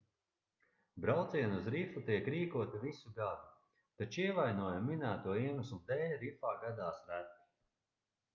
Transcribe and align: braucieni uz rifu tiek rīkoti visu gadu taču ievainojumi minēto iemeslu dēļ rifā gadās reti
braucieni 1.03 1.59
uz 1.63 1.67
rifu 1.75 2.01
tiek 2.07 2.29
rīkoti 2.35 2.81
visu 2.85 3.13
gadu 3.19 3.53
taču 4.01 4.25
ievainojumi 4.25 4.89
minēto 4.93 5.37
iemeslu 5.45 5.81
dēļ 5.93 6.17
rifā 6.25 6.57
gadās 6.65 7.05
reti 7.13 7.39